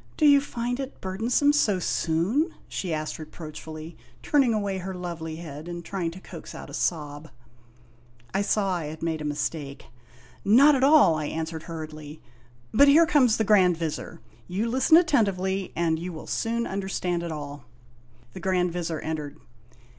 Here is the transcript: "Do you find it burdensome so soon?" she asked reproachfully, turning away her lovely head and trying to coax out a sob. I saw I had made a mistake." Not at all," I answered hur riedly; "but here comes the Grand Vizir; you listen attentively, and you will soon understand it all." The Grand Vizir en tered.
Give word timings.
"Do 0.18 0.26
you 0.26 0.42
find 0.42 0.78
it 0.78 1.00
burdensome 1.00 1.54
so 1.54 1.78
soon?" 1.78 2.50
she 2.68 2.92
asked 2.92 3.18
reproachfully, 3.18 3.96
turning 4.22 4.52
away 4.52 4.76
her 4.76 4.92
lovely 4.92 5.36
head 5.36 5.68
and 5.68 5.82
trying 5.82 6.10
to 6.10 6.20
coax 6.20 6.54
out 6.54 6.68
a 6.68 6.74
sob. 6.74 7.30
I 8.34 8.42
saw 8.42 8.74
I 8.74 8.84
had 8.88 9.02
made 9.02 9.22
a 9.22 9.24
mistake." 9.24 9.86
Not 10.44 10.74
at 10.74 10.84
all," 10.84 11.14
I 11.14 11.28
answered 11.28 11.62
hur 11.62 11.86
riedly; 11.86 12.18
"but 12.74 12.88
here 12.88 13.06
comes 13.06 13.38
the 13.38 13.44
Grand 13.44 13.78
Vizir; 13.78 14.20
you 14.46 14.68
listen 14.68 14.98
attentively, 14.98 15.72
and 15.74 15.98
you 15.98 16.12
will 16.12 16.26
soon 16.26 16.66
understand 16.66 17.22
it 17.22 17.32
all." 17.32 17.64
The 18.34 18.40
Grand 18.40 18.70
Vizir 18.72 19.00
en 19.02 19.16
tered. 19.16 19.36